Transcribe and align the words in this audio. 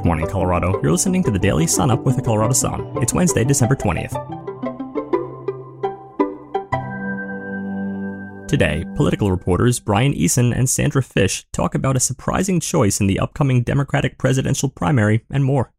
Good 0.00 0.06
morning, 0.06 0.28
Colorado. 0.28 0.80
You're 0.82 0.92
listening 0.92 1.22
to 1.24 1.30
the 1.30 1.38
Daily 1.38 1.66
Sun 1.66 1.90
Up 1.90 2.04
with 2.04 2.16
the 2.16 2.22
Colorado 2.22 2.54
Sun. 2.54 3.02
It's 3.02 3.12
Wednesday, 3.12 3.44
December 3.44 3.76
20th. 3.76 4.16
Today, 8.48 8.86
political 8.96 9.30
reporters 9.30 9.78
Brian 9.78 10.14
Eason 10.14 10.56
and 10.56 10.70
Sandra 10.70 11.02
Fish 11.02 11.44
talk 11.52 11.74
about 11.74 11.98
a 11.98 12.00
surprising 12.00 12.60
choice 12.60 12.98
in 12.98 13.08
the 13.08 13.20
upcoming 13.20 13.62
Democratic 13.62 14.16
presidential 14.16 14.70
primary 14.70 15.26
and 15.28 15.44
more. 15.44 15.70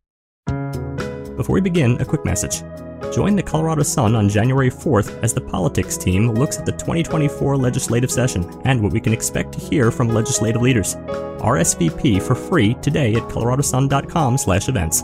Before 1.36 1.56
we 1.56 1.62
begin, 1.62 2.00
a 2.00 2.06
quick 2.06 2.24
message. 2.24 2.62
Join 3.12 3.36
the 3.36 3.44
Colorado 3.44 3.84
Sun 3.84 4.16
on 4.16 4.30
January 4.30 4.70
4th 4.70 5.22
as 5.24 5.34
the 5.34 5.42
politics 5.42 5.98
team 5.98 6.32
looks 6.32 6.58
at 6.58 6.66
the 6.66 6.72
2024 6.72 7.58
legislative 7.58 8.12
session 8.12 8.50
and 8.66 8.82
what 8.82 8.94
we 8.94 9.00
can 9.00 9.14
expect 9.14 9.54
to 9.54 9.60
hear 9.60 9.92
from 9.92 10.10
legislative 10.10 10.62
leaders. 10.62 10.96
RSVP 11.42 12.22
for 12.22 12.36
free 12.36 12.76
today 12.76 13.16
at 13.16 13.24
coloradosun.com/events. 13.24 15.04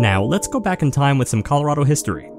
Now, 0.00 0.22
let's 0.22 0.48
go 0.48 0.60
back 0.60 0.82
in 0.82 0.90
time 0.90 1.18
with 1.18 1.28
some 1.28 1.42
Colorado 1.42 1.84
history. 1.84 2.30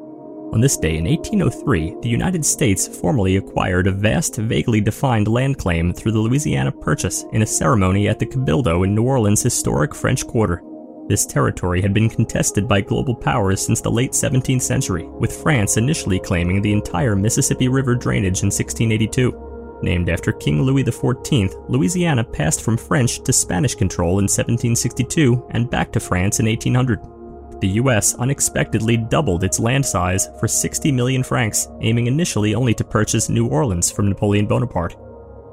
On 0.53 0.59
this 0.59 0.75
day 0.75 0.97
in 0.97 1.05
1803, 1.05 1.95
the 2.01 2.09
United 2.09 2.45
States 2.45 2.85
formally 2.85 3.37
acquired 3.37 3.87
a 3.87 3.91
vast, 3.91 4.35
vaguely 4.35 4.81
defined 4.81 5.29
land 5.29 5.57
claim 5.57 5.93
through 5.93 6.11
the 6.11 6.19
Louisiana 6.19 6.73
Purchase 6.73 7.23
in 7.31 7.41
a 7.41 7.47
ceremony 7.47 8.09
at 8.09 8.19
the 8.19 8.25
Cabildo 8.25 8.83
in 8.83 8.93
New 8.93 9.03
Orleans' 9.03 9.41
historic 9.41 9.95
French 9.95 10.27
Quarter. 10.27 10.61
This 11.07 11.25
territory 11.25 11.81
had 11.81 11.93
been 11.93 12.09
contested 12.09 12.67
by 12.67 12.81
global 12.81 13.15
powers 13.15 13.65
since 13.65 13.79
the 13.79 13.89
late 13.89 14.11
17th 14.11 14.61
century, 14.61 15.05
with 15.07 15.41
France 15.41 15.77
initially 15.77 16.19
claiming 16.19 16.61
the 16.61 16.73
entire 16.73 17.15
Mississippi 17.15 17.69
River 17.69 17.95
drainage 17.95 18.41
in 18.43 18.47
1682. 18.47 19.79
Named 19.83 20.09
after 20.09 20.33
King 20.33 20.63
Louis 20.63 20.83
XIV, 20.83 21.69
Louisiana 21.69 22.25
passed 22.25 22.61
from 22.61 22.75
French 22.75 23.23
to 23.23 23.31
Spanish 23.31 23.73
control 23.73 24.19
in 24.19 24.25
1762 24.25 25.47
and 25.51 25.69
back 25.69 25.93
to 25.93 26.01
France 26.01 26.41
in 26.41 26.45
1800 26.45 26.99
the 27.61 27.79
US 27.79 28.15
unexpectedly 28.15 28.97
doubled 28.97 29.43
its 29.43 29.59
land 29.59 29.85
size 29.85 30.29
for 30.39 30.47
60 30.47 30.91
million 30.91 31.23
francs, 31.23 31.67
aiming 31.79 32.07
initially 32.07 32.55
only 32.55 32.73
to 32.73 32.83
purchase 32.83 33.29
New 33.29 33.47
Orleans 33.47 33.91
from 33.91 34.09
Napoleon 34.09 34.47
Bonaparte. 34.47 34.97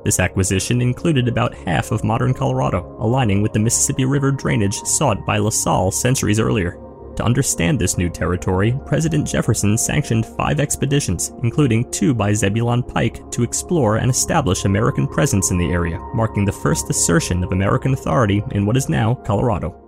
This 0.04 0.18
acquisition 0.18 0.80
included 0.80 1.28
about 1.28 1.54
half 1.54 1.92
of 1.92 2.04
modern 2.04 2.32
Colorado, 2.32 2.96
aligning 2.98 3.42
with 3.42 3.52
the 3.52 3.58
Mississippi 3.58 4.06
River 4.06 4.30
drainage 4.30 4.76
sought 4.76 5.24
by 5.26 5.36
La 5.36 5.50
Salle 5.50 5.90
centuries 5.90 6.40
earlier. 6.40 6.80
To 7.16 7.24
understand 7.24 7.78
this 7.78 7.98
new 7.98 8.08
territory, 8.08 8.78
President 8.86 9.26
Jefferson 9.26 9.76
sanctioned 9.76 10.24
five 10.24 10.60
expeditions, 10.60 11.32
including 11.42 11.90
two 11.90 12.14
by 12.14 12.32
Zebulon 12.32 12.82
Pike, 12.82 13.28
to 13.32 13.42
explore 13.42 13.96
and 13.96 14.08
establish 14.08 14.64
American 14.64 15.06
presence 15.08 15.50
in 15.50 15.58
the 15.58 15.70
area, 15.72 15.98
marking 16.14 16.44
the 16.44 16.52
first 16.52 16.88
assertion 16.88 17.42
of 17.42 17.52
American 17.52 17.92
authority 17.92 18.42
in 18.52 18.64
what 18.64 18.76
is 18.76 18.88
now 18.88 19.16
Colorado. 19.26 19.87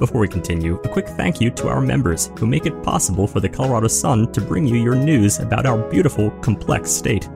Before 0.00 0.22
we 0.22 0.28
continue, 0.28 0.80
a 0.80 0.88
quick 0.88 1.06
thank 1.06 1.42
you 1.42 1.50
to 1.50 1.68
our 1.68 1.82
members 1.82 2.32
who 2.38 2.46
make 2.46 2.64
it 2.64 2.82
possible 2.82 3.26
for 3.26 3.40
the 3.40 3.50
Colorado 3.50 3.86
Sun 3.86 4.32
to 4.32 4.40
bring 4.40 4.66
you 4.66 4.76
your 4.76 4.94
news 4.94 5.40
about 5.40 5.66
our 5.66 5.76
beautiful, 5.90 6.30
complex 6.40 6.90
state. 6.90 7.28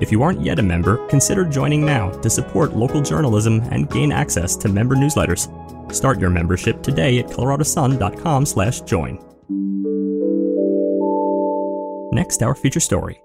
If 0.00 0.10
you 0.10 0.24
aren't 0.24 0.40
yet 0.40 0.58
a 0.58 0.62
member, 0.62 1.06
consider 1.06 1.44
joining 1.44 1.86
now 1.86 2.10
to 2.10 2.28
support 2.28 2.74
local 2.74 3.02
journalism 3.02 3.60
and 3.70 3.88
gain 3.88 4.10
access 4.10 4.56
to 4.56 4.68
member 4.68 4.96
newsletters. 4.96 5.46
Start 5.94 6.18
your 6.18 6.30
membership 6.30 6.82
today 6.82 7.20
at 7.20 7.26
coloradosun.com/join. 7.28 9.18
Next, 12.12 12.42
our 12.42 12.56
feature 12.56 12.80
story. 12.80 13.22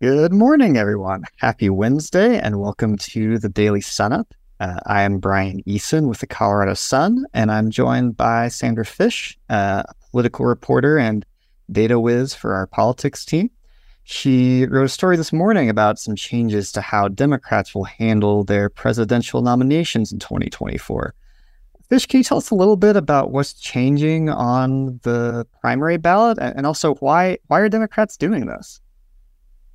Good 0.00 0.32
morning, 0.32 0.78
everyone. 0.78 1.24
Happy 1.36 1.68
Wednesday, 1.68 2.38
and 2.38 2.58
welcome 2.58 2.96
to 2.96 3.38
the 3.38 3.50
Daily 3.50 3.82
Sun 3.82 4.14
Up. 4.14 4.32
Uh, 4.60 4.78
I 4.84 5.02
am 5.02 5.18
Brian 5.20 5.62
Eason 5.62 6.06
with 6.06 6.18
the 6.18 6.26
Colorado 6.26 6.74
Sun, 6.74 7.24
and 7.32 7.50
I'm 7.50 7.70
joined 7.70 8.18
by 8.18 8.48
Sandra 8.48 8.84
Fish, 8.84 9.38
uh, 9.48 9.84
a 9.88 9.94
political 10.10 10.44
reporter 10.44 10.98
and 10.98 11.24
data 11.72 11.98
whiz 11.98 12.34
for 12.34 12.52
our 12.52 12.66
politics 12.66 13.24
team. 13.24 13.50
She 14.04 14.66
wrote 14.66 14.84
a 14.84 14.90
story 14.90 15.16
this 15.16 15.32
morning 15.32 15.70
about 15.70 15.98
some 15.98 16.14
changes 16.14 16.72
to 16.72 16.82
how 16.82 17.08
Democrats 17.08 17.74
will 17.74 17.84
handle 17.84 18.44
their 18.44 18.68
presidential 18.68 19.40
nominations 19.40 20.12
in 20.12 20.18
2024. 20.18 21.14
Fish, 21.88 22.04
can 22.04 22.18
you 22.18 22.24
tell 22.24 22.38
us 22.38 22.50
a 22.50 22.54
little 22.54 22.76
bit 22.76 22.96
about 22.96 23.30
what's 23.30 23.54
changing 23.54 24.28
on 24.28 25.00
the 25.04 25.46
primary 25.62 25.96
ballot 25.96 26.36
and 26.38 26.66
also 26.66 26.94
why 26.96 27.38
why 27.46 27.60
are 27.60 27.68
Democrats 27.70 28.18
doing 28.18 28.46
this? 28.46 28.80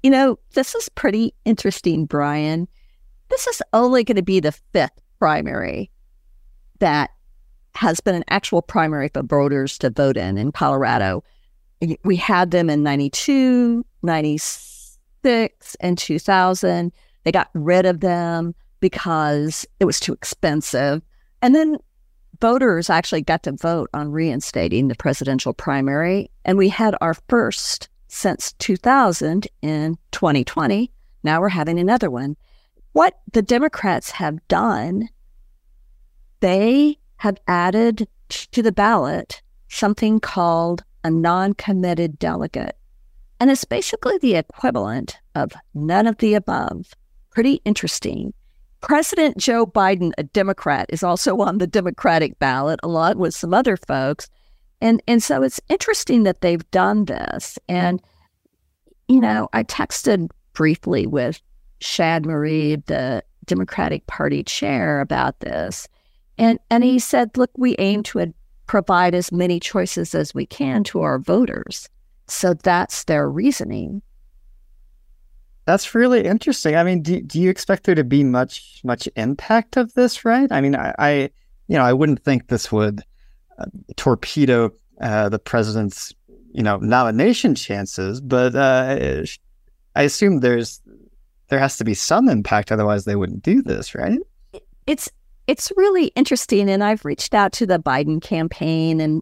You 0.04 0.12
know, 0.12 0.38
this 0.54 0.76
is 0.76 0.90
pretty 0.90 1.34
interesting, 1.44 2.06
Brian 2.06 2.68
this 3.30 3.48
is 3.48 3.62
only 3.74 4.04
going 4.04 4.16
to 4.16 4.24
be 4.24 4.40
the 4.40 4.52
fifth 4.52 5.02
primary 5.20 5.90
that 6.80 7.12
has 7.74 8.00
been 8.00 8.16
an 8.16 8.24
actual 8.30 8.62
primary 8.62 9.10
for 9.10 9.24
voters 9.24 9.78
to 9.80 9.90
vote 9.90 10.18
in 10.18 10.38
in 10.38 10.52
Colorado. 10.52 11.24
We 12.04 12.16
had 12.16 12.52
them 12.52 12.70
in 12.70 12.84
92, 12.84 13.86
96, 14.02 15.76
and 15.80 15.98
2000. 15.98 16.92
They 17.24 17.32
got 17.32 17.50
rid 17.54 17.86
of 17.86 18.00
them 18.00 18.56
because 18.80 19.66
it 19.80 19.86
was 19.86 20.00
too 20.00 20.14
expensive. 20.14 21.02
And 21.42 21.54
then 21.54 21.78
voters 22.40 22.90
actually 22.90 23.22
got 23.22 23.44
to 23.44 23.52
vote 23.52 23.90
on 23.94 24.12
reinstating 24.12 24.88
the 24.88 24.96
presidential 24.96 25.54
primary. 25.54 26.30
And 26.46 26.58
we 26.58 26.70
had 26.70 26.96
our 27.02 27.16
first 27.28 27.90
since 28.08 28.54
2000 28.54 29.48
in 29.62 29.98
2020. 30.12 30.92
Now 31.24 31.42
we're 31.42 31.50
having 31.50 31.80
another 31.80 32.10
one. 32.10 32.38
What 32.96 33.20
the 33.34 33.42
Democrats 33.42 34.10
have 34.12 34.40
done, 34.48 35.10
they 36.40 36.98
have 37.18 37.38
added 37.46 38.08
to 38.30 38.64
the 38.64 38.72
ballot 38.72 39.42
something 39.68 40.22
called 40.22 40.86
a 41.04 41.12
non 41.12 41.56
committed 41.56 42.18
delegate. 42.18 42.78
And 43.42 43.52
it's 43.52 43.66
basically 43.66 44.18
the 44.20 44.36
equivalent 44.36 45.18
of 45.36 45.52
none 45.74 46.08
of 46.08 46.20
the 46.20 46.36
above. 46.36 46.94
Pretty 47.32 47.56
interesting. 47.66 48.34
President 48.80 49.36
Joe 49.36 49.66
Biden, 49.66 50.14
a 50.18 50.24
Democrat, 50.24 50.86
is 50.88 51.04
also 51.04 51.38
on 51.42 51.58
the 51.58 51.68
Democratic 51.68 52.40
ballot 52.40 52.80
along 52.82 53.18
with 53.18 53.36
some 53.36 53.54
other 53.54 53.76
folks. 53.76 54.30
And, 54.80 55.04
and 55.06 55.22
so 55.22 55.44
it's 55.44 55.60
interesting 55.68 56.24
that 56.24 56.40
they've 56.40 56.72
done 56.72 57.04
this. 57.04 57.60
And, 57.68 58.02
you 59.10 59.20
know, 59.20 59.50
I 59.52 59.64
texted 59.66 60.30
briefly 60.54 61.06
with 61.06 61.42
Shad 61.80 62.24
Murib, 62.24 62.86
the 62.86 63.24
Democratic 63.46 64.08
Party 64.08 64.44
chair, 64.44 65.02
about 65.02 65.40
this. 65.40 65.88
And, 66.38 66.60
and 66.70 66.84
he 66.84 67.00
said, 67.00 67.38
look, 67.38 67.52
we 67.58 67.76
aim 67.80 68.04
to 68.04 68.34
provide 68.68 69.16
as 69.16 69.32
many 69.32 69.60
choices 69.60 70.16
as 70.16 70.34
we 70.34 70.46
can 70.46 70.84
to 70.86 71.02
our 71.02 71.20
voters. 71.20 71.88
So 72.28 72.54
that's 72.54 73.04
their 73.04 73.30
reasoning. 73.30 74.02
That's 75.66 75.96
really 75.96 76.26
interesting. 76.26 76.76
I 76.76 76.84
mean, 76.84 77.02
do, 77.02 77.22
do 77.22 77.40
you 77.40 77.50
expect 77.50 77.86
there 77.86 77.96
to 77.96 78.04
be 78.04 78.24
much 78.24 78.82
much 78.84 79.10
impact 79.16 79.78
of 79.78 79.94
this, 79.94 80.24
right? 80.24 80.52
I 80.52 80.62
mean, 80.62 80.76
I, 80.76 80.94
I 81.00 81.12
you 81.68 81.76
know, 81.76 81.84
I 81.84 81.94
wouldn't 81.94 82.24
think 82.24 82.48
this 82.48 82.72
would 82.72 83.02
uh, 83.58 83.66
torpedo 83.96 84.72
uh, 85.02 85.30
the 85.30 85.40
president's, 85.40 86.14
you 86.52 86.62
know, 86.62 86.78
nomination 86.78 87.56
chances, 87.56 88.22
but 88.22 88.56
uh, 88.56 89.26
I 89.96 90.04
assume 90.04 90.40
there's 90.40 90.82
there 91.48 91.60
has 91.60 91.78
to 91.78 91.84
be 91.84 91.94
some 91.94 92.30
impact, 92.30 92.72
otherwise 92.72 93.06
they 93.06 93.16
wouldn't 93.16 93.44
do 93.44 93.62
this, 93.62 93.96
right? 93.96 94.20
It's 94.88 95.10
it's 95.48 95.72
really 95.78 96.08
interesting, 96.16 96.70
and 96.70 96.84
I've 96.84 97.06
reached 97.06 97.34
out 97.34 97.52
to 97.54 97.66
the 97.66 97.78
Biden 97.78 98.22
campaign 98.22 99.00
and 99.00 99.22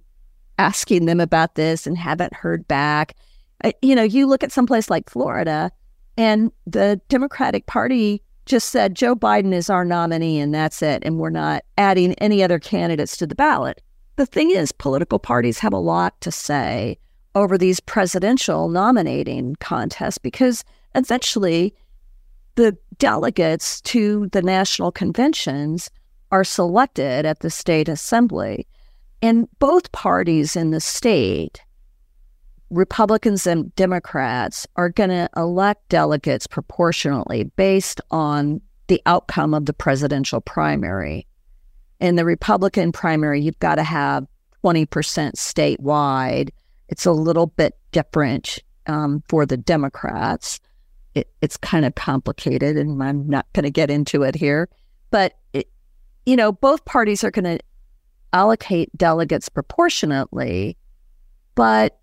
asking 0.58 1.06
them 1.06 1.20
about 1.20 1.56
this, 1.56 1.86
and 1.86 1.98
haven't 1.98 2.34
heard 2.34 2.68
back. 2.68 3.16
Uh, 3.64 3.72
you 3.82 3.96
know, 3.96 4.04
you 4.04 4.28
look 4.28 4.44
at 4.44 4.52
someplace 4.52 4.90
like 4.90 5.10
Florida, 5.10 5.72
and 6.18 6.52
the 6.66 7.02
Democratic 7.10 7.66
Party 7.66 8.22
just 8.46 8.70
said 8.70 8.96
Joe 8.96 9.16
Biden 9.16 9.54
is 9.54 9.70
our 9.70 9.86
nominee, 9.86 10.40
and 10.40 10.54
that's 10.54 10.82
it, 10.82 11.04
and 11.06 11.18
we're 11.18 11.30
not 11.30 11.64
adding 11.78 12.14
any 12.16 12.44
other 12.44 12.60
candidates 12.60 13.18
to 13.18 13.28
the 13.28 13.36
ballot. 13.36 13.82
The 14.16 14.26
thing 14.26 14.52
is, 14.52 14.72
political 14.72 15.20
parties 15.20 15.60
have 15.60 15.74
a 15.74 15.78
lot 15.78 16.20
to 16.22 16.32
say 16.32 17.00
over 17.36 17.58
these 17.58 17.80
presidential 17.80 18.70
nominating 18.70 19.56
contests 19.56 20.18
because 20.18 20.64
eventually 20.94 21.74
the 22.56 22.78
delegates 22.98 23.82
to 23.82 24.30
the 24.32 24.42
national 24.42 24.92
conventions 24.92 25.90
are 26.32 26.44
selected 26.44 27.26
at 27.26 27.40
the 27.40 27.50
state 27.50 27.88
assembly. 27.88 28.68
And 29.22 29.48
both 29.60 29.92
parties 29.92 30.56
in 30.56 30.72
the 30.72 30.80
state, 30.80 31.62
Republicans 32.70 33.48
and 33.48 33.74
Democrats, 33.76 34.68
are 34.76 34.90
going 34.90 35.12
to 35.12 35.30
elect 35.38 35.88
delegates 35.90 36.48
proportionally 36.48 37.46
based 37.56 38.02
on 38.12 38.62
the 38.88 39.02
outcome 39.06 39.54
of 39.54 39.66
the 39.66 39.74
presidential 39.74 40.42
primary. 40.42 41.26
In 42.00 42.16
the 42.16 42.26
Republican 42.26 42.92
primary, 42.92 43.42
you've 43.42 43.60
got 43.60 43.76
to 43.76 43.84
have 43.84 44.28
20% 44.64 44.88
statewide. 45.36 46.50
It's 46.90 47.06
a 47.06 47.12
little 47.12 47.48
bit 47.48 47.78
different 47.92 48.60
um, 48.88 49.24
for 49.30 49.46
the 49.46 49.58
Democrats. 49.58 50.60
It, 51.16 51.30
it's 51.42 51.58
kind 51.58 51.86
of 51.86 51.96
complicated, 51.96 52.78
and 52.78 53.02
I'm 53.02 53.28
not 53.28 53.46
going 53.54 53.64
to 53.64 53.72
get 53.72 53.90
into 53.90 54.24
it 54.24 54.36
here. 54.36 54.70
But 55.12 55.38
it, 55.54 55.70
you 56.26 56.36
know, 56.36 56.52
both 56.52 56.86
parties 56.86 57.24
are 57.24 57.32
going 57.32 57.58
to 57.58 57.60
allocate 58.32 58.96
delegates 58.98 59.50
proportionately, 59.50 60.78
but 61.56 62.00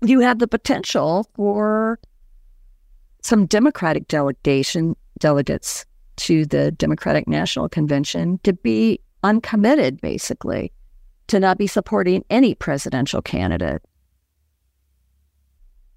you 0.00 0.20
have 0.20 0.38
the 0.38 0.48
potential 0.48 1.28
for 1.34 1.98
some 3.22 3.46
Democratic 3.46 4.08
delegation 4.08 4.96
delegates 5.18 5.86
to 6.16 6.44
the 6.46 6.72
Democratic 6.72 7.28
National 7.28 7.68
Convention 7.68 8.38
to 8.42 8.52
be 8.52 9.00
uncommitted, 9.22 10.00
basically, 10.00 10.72
to 11.28 11.38
not 11.38 11.56
be 11.58 11.66
supporting 11.66 12.24
any 12.30 12.54
presidential 12.54 13.22
candidate. 13.22 13.82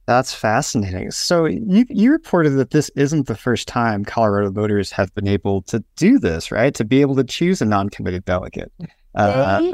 That's 0.06 0.34
fascinating. 0.34 1.10
So 1.12 1.46
you 1.46 1.86
you 1.90 2.12
reported 2.12 2.52
that 2.52 2.70
this 2.70 2.90
isn't 2.96 3.26
the 3.26 3.36
first 3.36 3.68
time 3.68 4.06
Colorado 4.06 4.52
voters 4.52 4.92
have 4.92 5.14
been 5.16 5.28
able 5.28 5.64
to 5.64 5.84
do 5.96 6.20
this, 6.20 6.52
right? 6.52 6.76
To 6.76 6.86
be 6.86 7.02
able 7.02 7.16
to 7.16 7.24
choose 7.24 7.62
a 7.62 7.66
non-committed 7.66 8.24
delegate. 8.24 8.72
Uh, 9.16 9.60
they, 9.60 9.74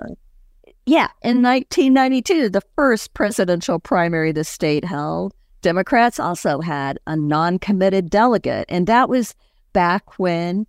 yeah, 0.86 1.10
in 1.22 1.42
1992, 1.42 2.50
the 2.50 2.62
first 2.76 3.14
presidential 3.14 3.80
primary 3.80 4.32
the 4.32 4.44
state 4.44 4.86
held, 4.86 5.34
Democrats 5.62 6.20
also 6.20 6.62
had 6.62 6.98
a 7.08 7.16
non-committed 7.16 8.10
delegate, 8.10 8.66
and 8.70 8.88
that 8.88 9.10
was 9.10 9.36
back 9.74 10.18
when 10.18 10.66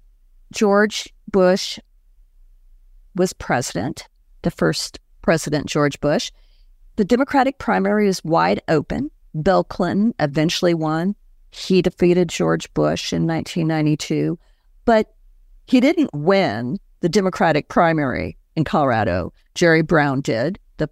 George 0.52 1.08
Bush 1.30 1.78
was 3.14 3.32
president, 3.32 4.08
the 4.42 4.50
first 4.50 4.98
president 5.22 5.66
George 5.66 6.00
Bush. 6.00 6.30
The 6.96 7.04
Democratic 7.04 7.58
primary 7.58 8.06
was 8.06 8.22
wide 8.24 8.60
open. 8.68 9.10
Bill 9.40 9.64
Clinton 9.64 10.14
eventually 10.20 10.74
won. 10.74 11.14
He 11.50 11.82
defeated 11.82 12.28
George 12.28 12.72
Bush 12.74 13.12
in 13.12 13.26
1992, 13.26 14.38
but 14.84 15.14
he 15.66 15.80
didn't 15.80 16.10
win 16.12 16.78
the 17.00 17.08
Democratic 17.08 17.68
primary 17.68 18.36
in 18.56 18.64
Colorado. 18.64 19.32
Jerry 19.54 19.82
Brown 19.82 20.20
did, 20.20 20.58
the 20.78 20.88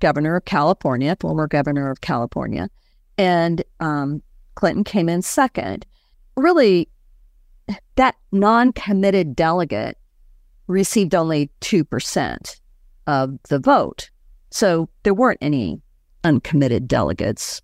governor 0.00 0.36
of 0.36 0.44
California, 0.44 1.16
former 1.20 1.46
governor 1.46 1.90
of 1.90 2.00
California, 2.00 2.68
and 3.18 3.62
um, 3.80 4.22
Clinton 4.54 4.84
came 4.84 5.08
in 5.08 5.22
second. 5.22 5.86
Really, 6.36 6.88
that 7.96 8.16
non 8.32 8.72
committed 8.72 9.36
delegate 9.36 9.96
received 10.66 11.14
only 11.14 11.50
2% 11.60 12.60
of 13.06 13.38
the 13.48 13.58
vote. 13.58 14.10
So 14.50 14.88
there 15.02 15.14
weren't 15.14 15.38
any 15.40 15.80
uncommitted 16.24 16.88
delegates 16.88 17.60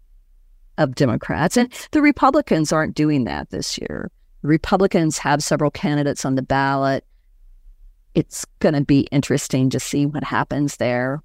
of 0.78 0.94
Democrats. 0.94 1.56
And 1.56 1.72
the 1.92 2.02
Republicans 2.02 2.72
aren't 2.72 2.94
doing 2.94 3.24
that 3.24 3.50
this 3.50 3.78
year. 3.78 4.10
Republicans 4.42 5.18
have 5.18 5.42
several 5.42 5.70
candidates 5.70 6.24
on 6.24 6.34
the 6.34 6.42
ballot. 6.42 7.04
It's 8.14 8.44
going 8.60 8.74
to 8.74 8.84
be 8.84 9.00
interesting 9.12 9.70
to 9.70 9.80
see 9.80 10.06
what 10.06 10.24
happens 10.24 10.76
there. 10.76 11.22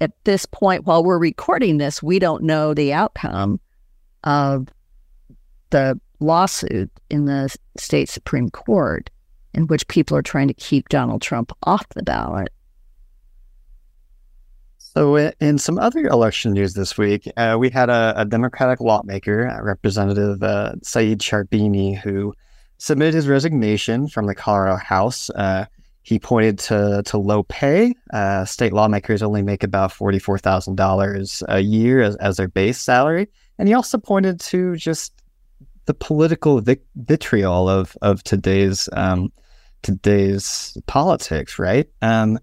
At 0.00 0.12
this 0.24 0.46
point, 0.46 0.84
while 0.84 1.04
we're 1.04 1.18
recording 1.18 1.78
this, 1.78 2.02
we 2.02 2.18
don't 2.18 2.42
know 2.42 2.74
the 2.74 2.92
outcome 2.92 3.60
of 4.24 4.68
the 5.70 5.98
lawsuit 6.20 6.90
in 7.10 7.24
the 7.24 7.54
state 7.76 8.08
Supreme 8.08 8.50
Court 8.50 9.10
in 9.54 9.66
which 9.66 9.86
people 9.88 10.16
are 10.16 10.22
trying 10.22 10.48
to 10.48 10.54
keep 10.54 10.88
Donald 10.88 11.22
Trump 11.22 11.52
off 11.64 11.88
the 11.90 12.02
ballot. 12.02 12.48
So, 14.94 15.16
in 15.16 15.56
some 15.56 15.78
other 15.78 16.04
election 16.06 16.52
news 16.52 16.74
this 16.74 16.98
week, 16.98 17.26
uh, 17.38 17.56
we 17.58 17.70
had 17.70 17.88
a, 17.88 18.12
a, 18.14 18.24
Democratic 18.26 18.78
lawmaker, 18.78 19.58
Representative 19.62 20.42
uh, 20.42 20.74
Said 20.82 21.20
Sharbini, 21.20 21.96
who 21.96 22.34
submitted 22.76 23.14
his 23.14 23.26
resignation 23.26 24.06
from 24.06 24.26
the 24.26 24.34
Colorado 24.34 24.76
House. 24.76 25.30
Uh, 25.30 25.64
he 26.02 26.18
pointed 26.18 26.58
to, 26.58 27.02
to 27.06 27.16
low 27.16 27.42
pay. 27.44 27.94
Uh, 28.12 28.44
state 28.44 28.74
lawmakers 28.74 29.22
only 29.22 29.40
make 29.40 29.62
about 29.62 29.92
$44,000 29.92 31.42
a 31.48 31.60
year 31.60 32.02
as, 32.02 32.16
as 32.16 32.36
their 32.36 32.48
base 32.48 32.78
salary. 32.78 33.28
And 33.58 33.68
he 33.68 33.72
also 33.74 33.96
pointed 33.96 34.40
to 34.40 34.76
just 34.76 35.14
the 35.86 35.94
political 35.94 36.62
vitriol 36.96 37.66
of, 37.66 37.96
of 38.02 38.22
today's 38.24 38.90
um, 38.92 39.32
today's 39.80 40.76
politics, 40.86 41.58
right? 41.58 41.88
Um, 42.02 42.38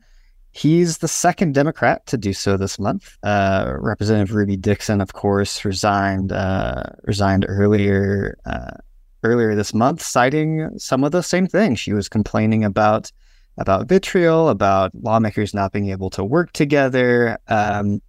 He's 0.51 0.97
the 0.97 1.07
second 1.07 1.53
Democrat 1.53 2.05
to 2.07 2.17
do 2.17 2.33
so 2.33 2.57
this 2.57 2.79
month. 2.79 3.17
Uh, 3.23 3.73
Representative 3.77 4.33
Ruby 4.33 4.57
Dixon, 4.57 4.99
of 4.99 5.13
course, 5.13 5.63
resigned 5.63 6.31
uh, 6.31 6.83
resigned 7.03 7.45
earlier 7.47 8.37
uh, 8.45 8.71
earlier 9.23 9.53
this 9.55 9.73
month, 9.73 10.01
citing 10.01 10.77
some 10.77 11.03
of 11.03 11.11
the 11.11 11.21
same 11.21 11.47
things. 11.47 11.79
She 11.79 11.93
was 11.93 12.09
complaining 12.09 12.63
about 12.63 13.11
about 13.57 13.87
vitriol, 13.87 14.49
about 14.49 14.91
lawmakers 14.95 15.53
not 15.53 15.71
being 15.71 15.89
able 15.89 16.09
to 16.11 16.23
work 16.23 16.51
together. 16.53 17.37
Um, 17.47 18.01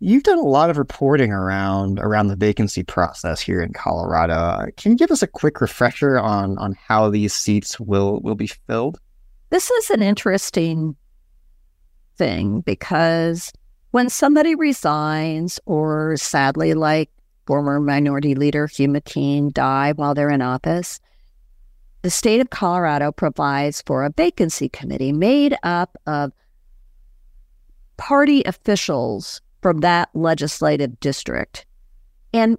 you've 0.00 0.24
done 0.24 0.38
a 0.38 0.42
lot 0.42 0.70
of 0.70 0.76
reporting 0.76 1.32
around 1.32 1.98
around 2.00 2.26
the 2.26 2.36
vacancy 2.36 2.82
process 2.82 3.40
here 3.40 3.62
in 3.62 3.72
Colorado. 3.72 4.66
Can 4.76 4.92
you 4.92 4.98
give 4.98 5.10
us 5.10 5.22
a 5.22 5.26
quick 5.26 5.60
refresher 5.60 6.18
on 6.18 6.58
on 6.58 6.76
how 6.86 7.08
these 7.08 7.32
seats 7.32 7.80
will 7.80 8.20
will 8.20 8.34
be 8.34 8.48
filled? 8.48 9.00
This 9.50 9.70
is 9.70 9.90
an 9.90 10.02
interesting 10.02 10.96
thing 12.16 12.60
because 12.62 13.52
when 13.92 14.08
somebody 14.08 14.54
resigns, 14.54 15.60
or 15.66 16.16
sadly, 16.16 16.74
like 16.74 17.10
former 17.46 17.80
minority 17.80 18.34
leader 18.34 18.66
Hugh 18.66 18.88
McKean 18.88 19.52
die 19.52 19.92
while 19.92 20.14
they're 20.14 20.30
in 20.30 20.42
office, 20.42 21.00
the 22.02 22.10
state 22.10 22.40
of 22.40 22.50
Colorado 22.50 23.12
provides 23.12 23.82
for 23.86 24.04
a 24.04 24.12
vacancy 24.16 24.68
committee 24.68 25.12
made 25.12 25.56
up 25.62 25.96
of 26.06 26.32
party 27.96 28.42
officials 28.44 29.40
from 29.62 29.80
that 29.80 30.08
legislative 30.14 31.00
district. 31.00 31.66
And 32.32 32.58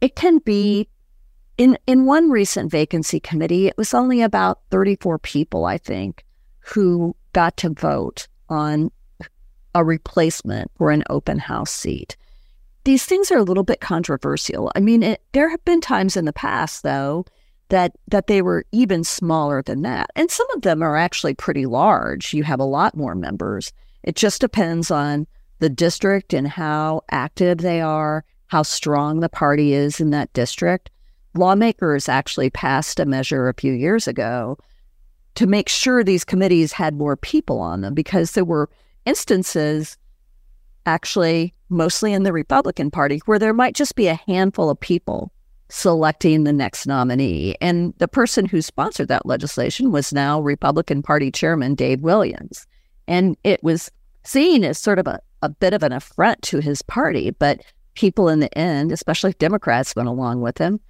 it 0.00 0.14
can 0.16 0.38
be 0.38 0.88
in 1.60 1.76
in 1.86 2.06
one 2.06 2.30
recent 2.30 2.70
vacancy 2.70 3.20
committee, 3.20 3.66
it 3.66 3.76
was 3.76 3.92
only 3.92 4.22
about 4.22 4.60
34 4.70 5.18
people, 5.18 5.66
I 5.66 5.76
think, 5.76 6.24
who 6.60 7.14
got 7.34 7.58
to 7.58 7.68
vote 7.68 8.28
on 8.48 8.90
a 9.74 9.84
replacement 9.84 10.70
for 10.78 10.90
an 10.90 11.04
open 11.10 11.38
house 11.38 11.70
seat. 11.70 12.16
These 12.84 13.04
things 13.04 13.30
are 13.30 13.36
a 13.36 13.42
little 13.42 13.62
bit 13.62 13.82
controversial. 13.82 14.72
I 14.74 14.80
mean, 14.80 15.02
it, 15.02 15.22
there 15.32 15.50
have 15.50 15.62
been 15.66 15.82
times 15.82 16.16
in 16.16 16.24
the 16.24 16.32
past, 16.32 16.82
though, 16.82 17.26
that 17.68 17.92
that 18.08 18.26
they 18.26 18.40
were 18.40 18.64
even 18.72 19.04
smaller 19.04 19.62
than 19.62 19.82
that, 19.82 20.08
and 20.16 20.30
some 20.30 20.50
of 20.52 20.62
them 20.62 20.82
are 20.82 20.96
actually 20.96 21.34
pretty 21.34 21.66
large. 21.66 22.32
You 22.32 22.42
have 22.44 22.60
a 22.60 22.64
lot 22.64 22.96
more 22.96 23.14
members. 23.14 23.70
It 24.02 24.16
just 24.16 24.40
depends 24.40 24.90
on 24.90 25.26
the 25.58 25.68
district 25.68 26.32
and 26.32 26.48
how 26.48 27.02
active 27.10 27.58
they 27.58 27.82
are, 27.82 28.24
how 28.46 28.62
strong 28.62 29.20
the 29.20 29.28
party 29.28 29.74
is 29.74 30.00
in 30.00 30.08
that 30.12 30.32
district 30.32 30.88
lawmakers 31.34 32.08
actually 32.08 32.50
passed 32.50 33.00
a 33.00 33.06
measure 33.06 33.48
a 33.48 33.54
few 33.54 33.72
years 33.72 34.08
ago 34.08 34.58
to 35.36 35.46
make 35.46 35.68
sure 35.68 36.02
these 36.02 36.24
committees 36.24 36.72
had 36.72 36.94
more 36.94 37.16
people 37.16 37.60
on 37.60 37.80
them 37.80 37.94
because 37.94 38.32
there 38.32 38.44
were 38.44 38.68
instances 39.06 39.96
actually 40.86 41.54
mostly 41.68 42.12
in 42.12 42.24
the 42.24 42.32
Republican 42.32 42.90
Party 42.90 43.20
where 43.26 43.38
there 43.38 43.54
might 43.54 43.74
just 43.74 43.94
be 43.94 44.08
a 44.08 44.20
handful 44.26 44.70
of 44.70 44.80
people 44.80 45.32
selecting 45.68 46.44
the 46.44 46.52
next 46.52 46.86
nominee. 46.86 47.54
And 47.60 47.94
the 47.98 48.08
person 48.08 48.44
who 48.44 48.60
sponsored 48.60 49.08
that 49.08 49.24
legislation 49.24 49.92
was 49.92 50.12
now 50.12 50.40
Republican 50.40 51.02
Party 51.02 51.30
Chairman 51.30 51.74
Dave 51.74 52.00
Williams. 52.00 52.66
And 53.06 53.36
it 53.44 53.62
was 53.62 53.90
seen 54.24 54.64
as 54.64 54.78
sort 54.78 54.98
of 54.98 55.06
a, 55.06 55.20
a 55.42 55.48
bit 55.48 55.72
of 55.72 55.82
an 55.82 55.92
affront 55.92 56.42
to 56.42 56.58
his 56.58 56.82
party, 56.82 57.30
but 57.30 57.62
people 57.94 58.28
in 58.28 58.40
the 58.40 58.58
end, 58.58 58.92
especially 58.92 59.32
Democrats, 59.34 59.94
went 59.94 60.08
along 60.08 60.40
with 60.40 60.58
him. 60.58 60.80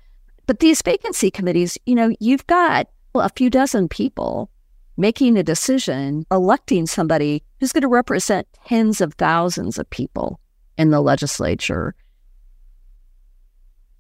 But 0.50 0.59
these 0.59 0.83
vacancy 0.83 1.30
committees, 1.30 1.78
you 1.87 1.95
know, 1.95 2.12
you've 2.19 2.45
got 2.49 2.88
well, 3.14 3.25
a 3.25 3.30
few 3.37 3.50
dozen 3.50 3.88
people 3.88 4.50
making 4.97 5.38
a 5.38 5.45
decision, 5.45 6.26
electing 6.28 6.88
somebody 6.88 7.45
who's 7.61 7.71
going 7.71 7.83
to 7.83 7.87
represent 7.87 8.49
tens 8.66 9.00
of 9.00 9.14
thousands 9.14 9.78
of 9.78 9.88
people 9.90 10.40
in 10.76 10.90
the 10.90 11.00
legislature. 11.00 11.95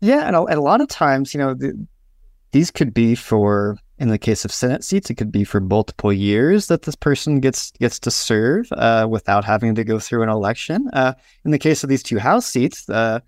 Yeah, 0.00 0.26
and 0.26 0.34
a, 0.34 0.42
and 0.42 0.58
a 0.58 0.60
lot 0.60 0.80
of 0.80 0.88
times, 0.88 1.32
you 1.32 1.38
know, 1.38 1.54
the, 1.54 1.86
these 2.50 2.72
could 2.72 2.92
be 2.92 3.14
for, 3.14 3.78
in 4.00 4.08
the 4.08 4.18
case 4.18 4.44
of 4.44 4.50
Senate 4.50 4.82
seats, 4.82 5.08
it 5.08 5.14
could 5.14 5.30
be 5.30 5.44
for 5.44 5.60
multiple 5.60 6.12
years 6.12 6.66
that 6.66 6.82
this 6.82 6.96
person 6.96 7.38
gets 7.38 7.70
gets 7.78 8.00
to 8.00 8.10
serve 8.10 8.66
uh, 8.72 9.06
without 9.08 9.44
having 9.44 9.76
to 9.76 9.84
go 9.84 10.00
through 10.00 10.24
an 10.24 10.28
election. 10.28 10.90
Uh, 10.94 11.14
in 11.44 11.52
the 11.52 11.60
case 11.60 11.84
of 11.84 11.88
these 11.88 12.02
two 12.02 12.18
House 12.18 12.46
seats, 12.46 12.90
uh, 12.90 13.20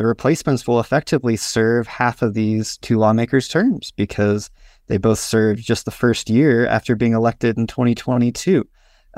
the 0.00 0.06
replacements 0.06 0.66
will 0.66 0.80
effectively 0.80 1.36
serve 1.36 1.86
half 1.86 2.22
of 2.22 2.32
these 2.32 2.78
two 2.78 2.96
lawmakers' 2.96 3.48
terms 3.48 3.92
because 3.96 4.48
they 4.86 4.96
both 4.96 5.18
served 5.18 5.62
just 5.62 5.84
the 5.84 5.90
first 5.90 6.30
year 6.30 6.66
after 6.66 6.96
being 6.96 7.12
elected 7.12 7.58
in 7.58 7.66
2022. 7.66 8.66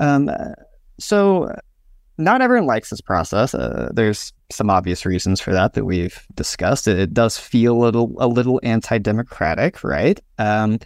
Um, 0.00 0.28
so 0.98 1.54
not 2.18 2.42
everyone 2.42 2.66
likes 2.66 2.90
this 2.90 3.00
process. 3.00 3.54
Uh, 3.54 3.92
there's 3.94 4.32
some 4.50 4.70
obvious 4.70 5.06
reasons 5.06 5.40
for 5.40 5.52
that 5.52 5.74
that 5.74 5.84
we've 5.84 6.26
discussed. 6.34 6.88
It, 6.88 6.98
it 6.98 7.14
does 7.14 7.38
feel 7.38 7.76
a 7.76 7.78
little 7.78 8.16
a 8.18 8.26
little 8.26 8.58
anti-democratic, 8.64 9.84
right? 9.84 10.18
Um, 10.38 10.80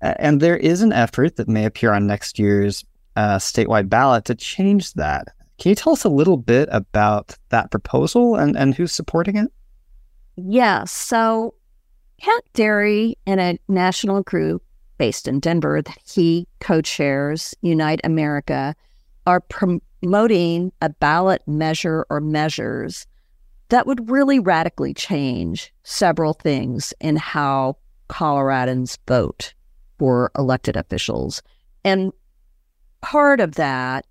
and 0.00 0.40
there 0.40 0.56
is 0.56 0.80
an 0.80 0.94
effort 0.94 1.36
that 1.36 1.46
may 1.46 1.66
appear 1.66 1.92
on 1.92 2.06
next 2.06 2.38
year's 2.38 2.86
uh, 3.16 3.36
statewide 3.36 3.90
ballot 3.90 4.24
to 4.24 4.34
change 4.34 4.94
that. 4.94 5.28
Can 5.62 5.70
you 5.70 5.76
tell 5.76 5.92
us 5.92 6.02
a 6.02 6.08
little 6.08 6.38
bit 6.38 6.68
about 6.72 7.36
that 7.50 7.70
proposal 7.70 8.34
and, 8.34 8.56
and 8.56 8.74
who's 8.74 8.90
supporting 8.90 9.36
it? 9.36 9.46
Yeah. 10.34 10.82
So, 10.86 11.54
Kent 12.20 12.44
Thiry 12.54 13.14
and 13.28 13.40
a 13.40 13.58
national 13.68 14.24
group 14.24 14.64
based 14.98 15.28
in 15.28 15.38
Denver 15.38 15.80
that 15.80 15.98
he 16.04 16.48
co 16.58 16.80
chairs, 16.80 17.54
Unite 17.60 18.00
America, 18.02 18.74
are 19.24 19.38
promoting 19.38 20.72
a 20.80 20.88
ballot 20.88 21.42
measure 21.46 22.06
or 22.10 22.20
measures 22.20 23.06
that 23.68 23.86
would 23.86 24.10
really 24.10 24.40
radically 24.40 24.92
change 24.92 25.72
several 25.84 26.32
things 26.32 26.92
in 27.00 27.14
how 27.14 27.76
Coloradans 28.08 28.98
vote 29.06 29.54
for 30.00 30.32
elected 30.36 30.76
officials. 30.76 31.40
And 31.84 32.12
part 33.00 33.38
of 33.38 33.54
that 33.54 34.06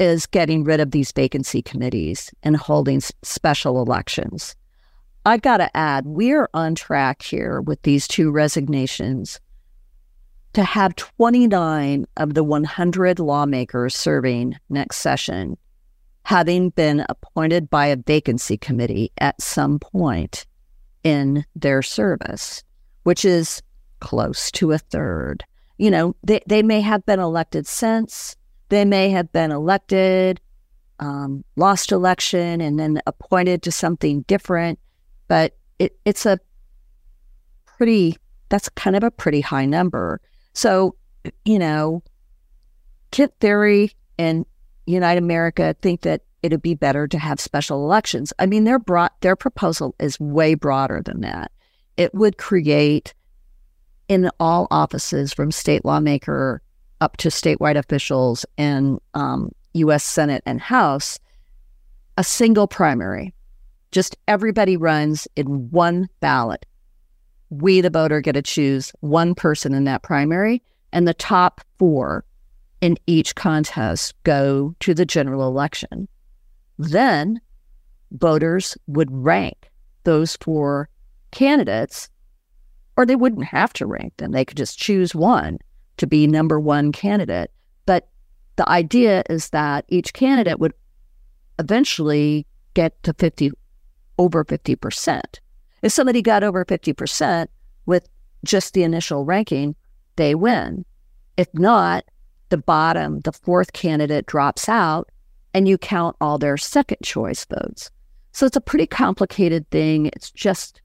is 0.00 0.26
getting 0.26 0.64
rid 0.64 0.80
of 0.80 0.90
these 0.90 1.12
vacancy 1.12 1.62
committees 1.62 2.32
and 2.42 2.56
holding 2.56 3.00
special 3.22 3.80
elections. 3.80 4.56
I 5.24 5.36
got 5.36 5.58
to 5.58 5.76
add, 5.76 6.06
we're 6.06 6.48
on 6.54 6.74
track 6.74 7.22
here 7.22 7.60
with 7.60 7.82
these 7.82 8.08
two 8.08 8.32
resignations 8.32 9.38
to 10.54 10.64
have 10.64 10.96
29 10.96 12.06
of 12.16 12.34
the 12.34 12.42
100 12.42 13.20
lawmakers 13.20 13.94
serving 13.94 14.56
next 14.68 14.96
session 14.96 15.56
having 16.24 16.70
been 16.70 17.04
appointed 17.08 17.68
by 17.70 17.86
a 17.86 17.96
vacancy 17.96 18.56
committee 18.56 19.10
at 19.18 19.40
some 19.40 19.78
point 19.78 20.46
in 21.02 21.44
their 21.56 21.82
service, 21.82 22.62
which 23.04 23.24
is 23.24 23.62
close 24.00 24.50
to 24.52 24.72
a 24.72 24.78
third. 24.78 25.44
You 25.78 25.90
know, 25.90 26.14
they, 26.22 26.40
they 26.46 26.62
may 26.62 26.80
have 26.82 27.04
been 27.06 27.20
elected 27.20 27.66
since, 27.66 28.36
they 28.70 28.84
may 28.84 29.10
have 29.10 29.30
been 29.32 29.50
elected, 29.52 30.40
um, 30.98 31.44
lost 31.56 31.92
election, 31.92 32.60
and 32.60 32.78
then 32.78 33.00
appointed 33.06 33.62
to 33.62 33.72
something 33.72 34.22
different. 34.22 34.78
But 35.28 35.56
it, 35.78 35.96
it's 36.04 36.26
a 36.26 36.38
pretty, 37.66 38.16
that's 38.48 38.68
kind 38.70 38.96
of 38.96 39.04
a 39.04 39.10
pretty 39.10 39.40
high 39.40 39.66
number. 39.66 40.20
So, 40.54 40.96
you 41.44 41.58
know, 41.58 42.02
Kent 43.10 43.32
Thiry 43.40 43.92
and 44.18 44.46
Unite 44.86 45.18
America 45.18 45.76
think 45.82 46.02
that 46.02 46.22
it'd 46.42 46.62
be 46.62 46.74
better 46.74 47.06
to 47.06 47.18
have 47.18 47.38
special 47.40 47.84
elections. 47.84 48.32
I 48.38 48.46
mean, 48.46 48.64
their 48.64 48.78
broad, 48.78 49.10
their 49.20 49.36
proposal 49.36 49.94
is 49.98 50.18
way 50.18 50.54
broader 50.54 51.02
than 51.04 51.20
that. 51.20 51.52
It 51.96 52.14
would 52.14 52.38
create 52.38 53.14
in 54.08 54.30
all 54.40 54.66
offices 54.70 55.32
from 55.32 55.52
state 55.52 55.84
lawmaker 55.84 56.62
up 57.00 57.16
to 57.18 57.28
statewide 57.28 57.76
officials 57.76 58.44
and 58.58 58.98
um, 59.14 59.50
U.S. 59.74 60.04
Senate 60.04 60.42
and 60.46 60.60
House 60.60 61.18
a 62.16 62.24
single 62.24 62.66
primary. 62.66 63.34
Just 63.92 64.16
everybody 64.28 64.76
runs 64.76 65.26
in 65.36 65.70
one 65.70 66.08
ballot 66.20 66.66
we, 67.50 67.80
the 67.80 67.90
voter, 67.90 68.20
get 68.20 68.32
to 68.32 68.42
choose 68.42 68.92
one 69.00 69.34
person 69.34 69.74
in 69.74 69.84
that 69.84 70.02
primary, 70.02 70.62
and 70.92 71.06
the 71.06 71.14
top 71.14 71.60
four 71.78 72.24
in 72.80 72.96
each 73.06 73.34
contest 73.34 74.14
go 74.22 74.74
to 74.80 74.94
the 74.94 75.04
general 75.04 75.46
election. 75.46 76.08
Then 76.78 77.40
voters 78.12 78.78
would 78.86 79.10
rank 79.10 79.70
those 80.04 80.36
four 80.36 80.88
candidates, 81.32 82.08
or 82.96 83.04
they 83.04 83.16
wouldn't 83.16 83.44
have 83.44 83.72
to 83.74 83.86
rank 83.86 84.16
them. 84.16 84.30
They 84.30 84.44
could 84.44 84.56
just 84.56 84.78
choose 84.78 85.14
one 85.14 85.58
to 86.00 86.06
be 86.06 86.26
number 86.26 86.58
one 86.58 86.92
candidate. 86.92 87.50
But 87.86 88.08
the 88.56 88.68
idea 88.68 89.22
is 89.30 89.50
that 89.50 89.84
each 89.88 90.12
candidate 90.12 90.58
would 90.58 90.72
eventually 91.58 92.46
get 92.74 93.00
to 93.02 93.12
50 93.14 93.52
over 94.18 94.44
50%. 94.44 95.20
If 95.82 95.92
somebody 95.92 96.22
got 96.22 96.42
over 96.42 96.64
50% 96.64 97.46
with 97.86 98.08
just 98.44 98.72
the 98.74 98.82
initial 98.82 99.24
ranking, 99.24 99.74
they 100.16 100.34
win. 100.34 100.84
If 101.36 101.48
not, 101.54 102.04
the 102.48 102.58
bottom, 102.58 103.20
the 103.20 103.32
fourth 103.32 103.72
candidate 103.72 104.26
drops 104.26 104.68
out 104.68 105.10
and 105.52 105.68
you 105.68 105.76
count 105.78 106.16
all 106.20 106.38
their 106.38 106.56
second 106.56 106.98
choice 107.02 107.44
votes. 107.44 107.90
So 108.32 108.46
it's 108.46 108.56
a 108.56 108.60
pretty 108.60 108.86
complicated 108.86 109.68
thing. 109.70 110.06
It's 110.06 110.30
just 110.30 110.80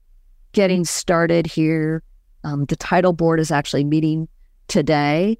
getting 0.52 0.84
started 0.84 1.46
here. 1.46 2.02
Um, 2.44 2.66
the 2.66 2.76
title 2.76 3.12
board 3.12 3.40
is 3.40 3.50
actually 3.50 3.84
meeting 3.84 4.28
today 4.68 5.38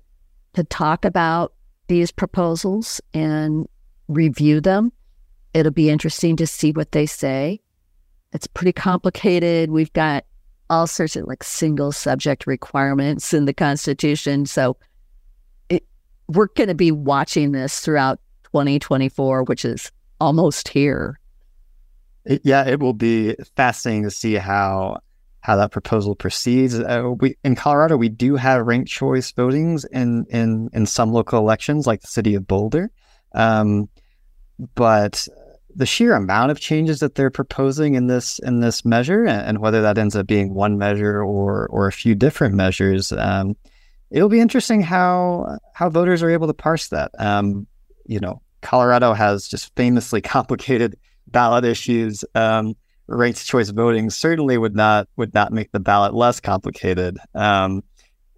to 0.54 0.64
talk 0.64 1.04
about 1.04 1.52
these 1.88 2.11
proposals 2.11 3.00
and 3.14 3.68
review 4.09 4.61
them. 4.61 4.92
It'll 5.54 5.73
be 5.73 5.90
interesting 5.90 6.37
to 6.37 6.47
see 6.47 6.73
what 6.73 6.92
they 6.92 7.06
say. 7.06 7.61
It's 8.33 8.47
pretty 8.47 8.73
complicated. 8.73 9.71
We've 9.71 9.92
got 9.92 10.25
all 10.68 10.87
sorts 10.87 11.16
of 11.16 11.26
like 11.26 11.45
single 11.45 11.92
subject 11.92 12.47
requirements 12.47 13.33
in 13.33 13.45
the 13.45 13.54
Constitution. 13.54 14.47
So 14.47 14.76
it, 15.68 15.85
we're 16.28 16.49
going 16.49 16.68
to 16.68 16.75
be 16.75 16.90
watching 16.92 17.52
this 17.52 17.80
throughout 17.80 18.21
2024, 18.45 19.45
which 19.45 19.64
is 19.64 19.92
almost 20.21 20.68
here. 20.68 21.21
Yeah, 22.42 22.66
it 22.66 22.80
will 22.80 22.92
be 22.92 23.37
fascinating 23.54 24.02
to 24.02 24.11
see 24.11 24.35
how 24.35 24.99
how 25.47 25.55
that 25.55 25.71
proposal 25.71 26.17
proceeds. 26.17 26.75
Uh, 26.75 27.12
we 27.21 27.37
in 27.45 27.55
Colorado, 27.55 27.97
we 27.97 28.09
do 28.09 28.35
have 28.35 28.67
ranked 28.67 28.91
choice 28.91 29.31
votings 29.31 29.85
in 29.93 30.26
in 30.29 30.69
in 30.73 30.87
some 30.87 31.12
local 31.12 31.38
elections, 31.38 31.87
like 31.87 32.00
the 32.00 32.09
city 32.09 32.35
of 32.35 32.49
Boulder. 32.49 32.91
Um, 33.33 33.88
but 34.75 35.29
the 35.73 35.87
sheer 35.87 36.15
amount 36.15 36.50
of 36.50 36.59
changes 36.59 36.99
that 36.99 37.15
they're 37.15 37.31
proposing 37.31 37.95
in 37.95 38.09
this 38.09 38.41
in 38.41 38.59
this 38.59 38.85
measure, 38.85 39.25
and 39.25 39.59
whether 39.61 39.83
that 39.83 39.99
ends 39.99 40.17
up 40.17 40.26
being 40.26 40.53
one 40.53 40.79
measure 40.79 41.23
or 41.23 41.69
or 41.69 41.87
a 41.87 41.93
few 41.93 42.17
different 42.17 42.57
measures, 42.57 43.12
um, 43.12 43.55
it'll 44.11 44.29
be 44.29 44.41
interesting 44.41 44.83
how 44.83 45.59
how 45.75 45.88
voters 45.88 46.25
are 46.25 46.31
able 46.31 46.49
to 46.49 46.55
parse 46.55 46.88
that. 46.88 47.12
Um, 47.21 47.69
you 48.05 48.19
know, 48.19 48.43
Colorado 48.62 49.12
has 49.12 49.47
just 49.47 49.73
famously 49.76 50.21
complicated 50.37 50.97
ballot 51.29 51.65
issues. 51.65 52.25
Um, 52.35 52.75
ranked 53.08 53.44
choice 53.44 53.70
voting 53.70 54.10
certainly 54.10 54.58
would 54.58 54.75
not 54.75 55.08
would 55.16 55.34
not 55.34 55.52
make 55.52 55.72
the 55.72 55.80
ballot 55.80 56.14
less 56.14 56.40
complicated. 56.40 57.18
Um, 57.34 57.82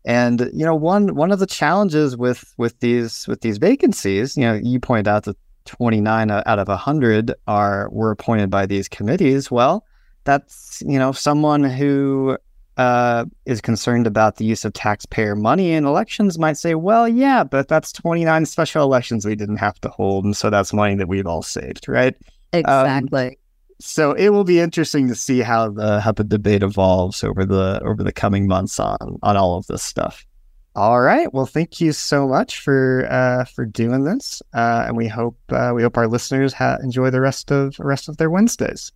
and 0.05 0.51
you 0.53 0.65
know, 0.65 0.75
one 0.75 1.15
one 1.15 1.33
of 1.33 1.39
the 1.39 1.47
challenges 1.47 2.17
with 2.17 2.55
with 2.57 2.79
these 2.81 3.27
with 3.29 3.41
these 3.41 3.59
vacancies, 3.59 4.37
you 4.37 4.45
know, 4.45 4.55
you 4.55 4.81
point 4.81 5.07
out 5.07 5.25
that 5.25 5.37
29 5.67 6.31
out 6.31 6.59
of 6.59 6.69
100 6.69 7.35
are 7.47 7.89
were 7.91 8.11
appointed 8.11 8.51
by 8.51 8.65
these 8.67 8.89
committees, 8.89 9.51
well, 9.51 9.85
that's 10.25 10.83
you 10.87 10.99
know 10.99 11.13
someone 11.13 11.63
who 11.63 12.39
uh, 12.79 13.25
is 13.45 13.61
concerned 13.61 14.07
about 14.07 14.37
the 14.37 14.45
use 14.45 14.65
of 14.65 14.73
taxpayer 14.73 15.35
money 15.35 15.73
in 15.73 15.85
elections 15.85 16.39
might 16.39 16.57
say, 16.57 16.77
well, 16.77 17.09
yeah, 17.09 17.43
but 17.43 17.67
that's 17.67 17.93
29 17.93 18.47
special 18.47 18.85
elections 18.85 19.27
we 19.27 19.35
didn't 19.35 19.57
have 19.57 19.81
to 19.81 19.89
hold, 19.89 20.25
and 20.25 20.37
so 20.37 20.49
that's 20.49 20.73
money 20.73 20.95
that 20.95 21.09
we've 21.09 21.27
all 21.27 21.43
saved, 21.43 21.89
right? 21.89 22.15
Exactly. 22.53 23.27
Um, 23.27 23.35
so 23.81 24.13
it 24.13 24.31
will 24.31 24.45
be 24.45 24.61
interesting 24.61 25.09
to 25.09 25.15
see 25.15 25.41
how 25.41 25.71
the 25.71 26.01
how 26.01 26.13
the 26.13 26.25
debate 26.25 26.63
evolves 26.63 27.23
over 27.23 27.45
the 27.45 27.81
over 27.85 28.03
the 28.03 28.13
coming 28.13 28.47
months 28.47 28.81
on 28.81 29.19
on 29.23 29.37
all 29.37 29.57
of 29.57 29.67
this 29.67 29.83
stuff. 29.83 30.27
All 30.75 31.01
right. 31.01 31.33
Well, 31.33 31.47
thank 31.47 31.81
you 31.81 31.93
so 31.93 32.29
much 32.29 32.61
for 32.61 33.07
uh, 33.11 33.45
for 33.45 33.65
doing 33.65 34.05
this, 34.05 34.43
uh, 34.55 34.85
and 34.87 34.97
we 34.97 35.09
hope 35.09 35.37
uh, 35.51 35.73
we 35.75 35.83
hope 35.83 35.97
our 35.97 36.07
listeners 36.07 36.53
ha- 36.53 36.79
enjoy 36.83 37.11
the 37.11 37.21
rest 37.21 37.51
of 37.51 37.79
rest 37.79 38.09
of 38.09 38.17
their 38.17 38.31
Wednesdays. 38.31 38.93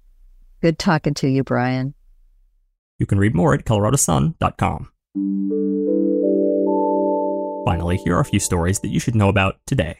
Good 0.60 0.78
talking 0.78 1.14
to 1.14 1.28
you, 1.28 1.42
Brian. 1.42 1.94
You 2.98 3.06
can 3.06 3.18
read 3.18 3.34
more 3.34 3.52
at 3.52 3.64
coloradosun.com. 3.64 4.88
Finally, 7.64 7.96
here 7.98 8.16
are 8.16 8.20
a 8.20 8.24
few 8.24 8.38
stories 8.38 8.80
that 8.80 8.88
you 8.88 9.00
should 9.00 9.16
know 9.16 9.28
about 9.28 9.56
today. 9.66 9.98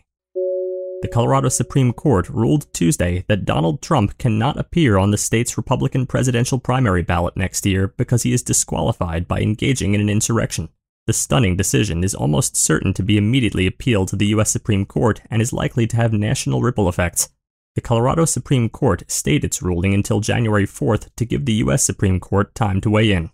The 1.03 1.09
Colorado 1.09 1.49
Supreme 1.49 1.93
Court 1.93 2.29
ruled 2.29 2.73
Tuesday 2.73 3.25
that 3.27 3.45
Donald 3.45 3.83
Trump 3.83 4.17
cannot 4.19 4.57
appear 4.57 4.97
on 4.97 5.11
the 5.11 5.19
state's 5.19 5.57
Republican 5.57 6.07
presidential 6.07 6.61
primary 6.61 7.03
ballot 7.03 7.37
next 7.37 7.67
year 7.67 7.89
because 7.97 8.23
he 8.23 8.33
is 8.33 8.41
disqualified 8.41 9.27
by 9.27 9.41
engaging 9.41 9.95
in 9.95 10.01
an 10.01 10.09
insurrection. 10.09 10.69
The 11.09 11.13
stunning 11.13 11.57
decision 11.57 12.05
is 12.05 12.15
almost 12.15 12.57
certain 12.57 12.95
to 12.95 13.03
be 13.03 13.17
immediately 13.17 13.67
appealed 13.67 14.09
to 14.09 14.17
the 14.17 14.27
U.S. 14.27 14.53
Supreme 14.53 14.87
Court 14.87 15.21
and 15.29 15.43
is 15.43 15.53
likely 15.53 15.89
to 15.89 15.97
have 15.97 16.13
national 16.13 16.63
ripple 16.63 16.89
effects. 16.89 17.31
The 17.75 17.81
Colorado 17.81 18.25
Supreme 18.25 18.69
Court 18.69 19.03
stayed 19.09 19.45
its 19.45 19.61
ruling 19.61 19.95
until 19.95 20.21
January 20.21 20.67
4th 20.69 21.09
to 21.17 21.25
give 21.25 21.47
the 21.47 21.55
U.S. 21.55 21.83
Supreme 21.83 22.21
Court 22.21 22.55
time 22.55 22.81
to 22.81 22.91
weigh 22.91 23.11
in. 23.11 23.31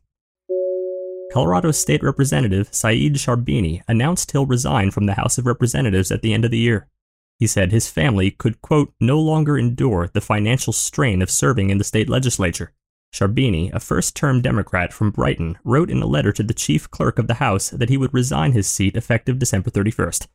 Colorado 1.35 1.73
State 1.73 2.03
Representative 2.03 2.69
Said 2.73 2.95
Sharbini 2.95 3.83
announced 3.87 4.33
he'll 4.33 4.47
resign 4.47 4.91
from 4.91 5.05
the 5.05 5.15
House 5.15 5.37
of 5.37 5.45
Representatives 5.45 6.11
at 6.11 6.23
the 6.23 6.33
end 6.33 6.47
of 6.47 6.51
the 6.51 6.57
year. 6.57 6.89
He 7.39 7.47
said 7.47 7.71
his 7.71 7.89
family 7.89 8.33
could, 8.33 8.61
quote, 8.61 8.93
no 9.01 9.21
longer 9.21 9.57
endure 9.57 10.11
the 10.13 10.21
financial 10.21 10.73
strain 10.73 11.23
of 11.23 11.31
serving 11.31 11.71
in 11.71 11.79
the 11.79 11.85
state 11.85 12.09
legislature. 12.09 12.73
Sharbini, 13.15 13.73
a 13.73 13.81
first 13.81 14.17
term 14.17 14.43
Democrat 14.43 14.93
from 14.93 15.11
Brighton, 15.11 15.57
wrote 15.65 15.91
in 15.91 16.03
a 16.03 16.07
letter 16.07 16.33
to 16.33 16.43
the 16.43 16.53
chief 16.53 16.91
clerk 16.91 17.19
of 17.19 17.27
the 17.27 17.35
House 17.35 17.71
that 17.71 17.89
he 17.89 17.97
would 17.97 18.13
resign 18.13 18.53
his 18.53 18.69
seat 18.69 18.97
effective 18.97 19.39
December 19.39 19.71
31st. 19.71 20.27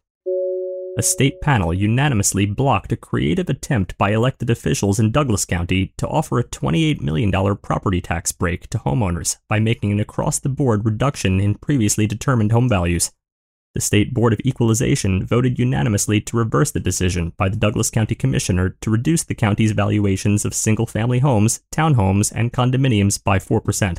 A 0.95 1.01
state 1.01 1.41
panel 1.41 1.73
unanimously 1.73 2.45
blocked 2.45 2.91
a 2.91 2.95
creative 2.95 3.49
attempt 3.49 3.97
by 3.97 4.11
elected 4.11 4.49
officials 4.49 4.99
in 4.99 5.11
Douglas 5.11 5.43
County 5.43 5.91
to 5.97 6.07
offer 6.07 6.37
a 6.37 6.43
$28 6.43 7.01
million 7.01 7.31
property 7.57 7.99
tax 7.99 8.31
break 8.31 8.69
to 8.69 8.77
homeowners 8.77 9.37
by 9.49 9.59
making 9.59 9.91
an 9.91 9.99
across 9.99 10.37
the 10.37 10.49
board 10.49 10.85
reduction 10.85 11.39
in 11.39 11.55
previously 11.55 12.05
determined 12.05 12.51
home 12.51 12.69
values. 12.69 13.11
The 13.73 13.81
State 13.81 14.13
Board 14.13 14.33
of 14.33 14.41
Equalization 14.45 15.25
voted 15.25 15.57
unanimously 15.57 16.21
to 16.21 16.37
reverse 16.37 16.69
the 16.69 16.79
decision 16.79 17.33
by 17.37 17.49
the 17.49 17.57
Douglas 17.57 17.89
County 17.89 18.13
Commissioner 18.13 18.77
to 18.81 18.91
reduce 18.91 19.23
the 19.23 19.33
county's 19.33 19.71
valuations 19.71 20.45
of 20.45 20.53
single 20.53 20.85
family 20.85 21.17
homes, 21.19 21.61
townhomes, 21.73 22.31
and 22.35 22.53
condominiums 22.53 23.23
by 23.23 23.39
4%. 23.39 23.97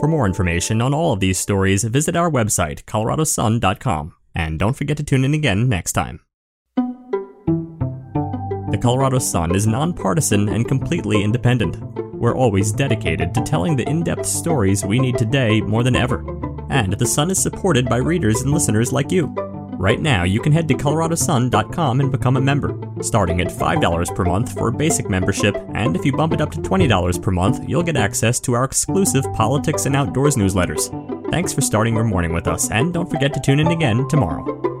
For 0.00 0.08
more 0.08 0.24
information 0.24 0.80
on 0.80 0.94
all 0.94 1.12
of 1.12 1.20
these 1.20 1.38
stories, 1.38 1.84
visit 1.84 2.16
our 2.16 2.30
website, 2.30 2.84
coloradosun.com. 2.84 4.14
And 4.34 4.58
don't 4.58 4.76
forget 4.76 4.96
to 4.96 5.04
tune 5.04 5.26
in 5.26 5.34
again 5.34 5.68
next 5.68 5.92
time. 5.92 6.20
The 8.70 8.78
Colorado 8.80 9.18
Sun 9.18 9.54
is 9.54 9.66
nonpartisan 9.66 10.48
and 10.48 10.66
completely 10.66 11.22
independent. 11.22 11.76
We're 12.14 12.34
always 12.34 12.72
dedicated 12.72 13.34
to 13.34 13.42
telling 13.42 13.76
the 13.76 13.86
in 13.88 14.02
depth 14.02 14.24
stories 14.24 14.86
we 14.86 14.98
need 14.98 15.18
today 15.18 15.60
more 15.60 15.82
than 15.82 15.96
ever. 15.96 16.24
And 16.70 16.92
the 16.92 17.06
Sun 17.06 17.30
is 17.30 17.42
supported 17.42 17.88
by 17.88 17.96
readers 17.96 18.42
and 18.42 18.52
listeners 18.52 18.92
like 18.92 19.12
you. 19.12 19.34
Right 19.78 20.00
now, 20.00 20.24
you 20.24 20.40
can 20.40 20.52
head 20.52 20.68
to 20.68 20.74
coloradosun.com 20.74 22.00
and 22.00 22.10
become 22.10 22.38
a 22.38 22.40
member, 22.40 22.78
starting 23.02 23.42
at 23.42 23.48
$5 23.48 24.14
per 24.14 24.24
month 24.24 24.54
for 24.54 24.68
a 24.68 24.72
basic 24.72 25.10
membership, 25.10 25.54
and 25.74 25.94
if 25.94 26.04
you 26.04 26.12
bump 26.12 26.32
it 26.32 26.40
up 26.40 26.50
to 26.52 26.58
$20 26.58 27.20
per 27.20 27.30
month, 27.30 27.68
you'll 27.68 27.82
get 27.82 27.96
access 27.96 28.40
to 28.40 28.54
our 28.54 28.64
exclusive 28.64 29.24
politics 29.34 29.84
and 29.84 29.94
outdoors 29.94 30.36
newsletters. 30.36 30.90
Thanks 31.30 31.52
for 31.52 31.60
starting 31.60 31.94
your 31.94 32.04
morning 32.04 32.32
with 32.32 32.46
us, 32.46 32.70
and 32.70 32.94
don't 32.94 33.10
forget 33.10 33.34
to 33.34 33.40
tune 33.40 33.60
in 33.60 33.66
again 33.66 34.08
tomorrow. 34.08 34.75